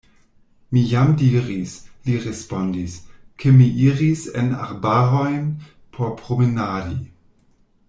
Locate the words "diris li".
1.21-2.15